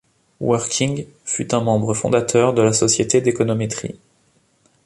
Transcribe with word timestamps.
Working 0.39 1.05
fut 1.25 1.53
un 1.53 1.61
membre 1.61 1.93
fondateur 1.93 2.55
de 2.55 2.63
la 2.63 2.73
société 2.73 3.21
d'économétrie. 3.21 3.99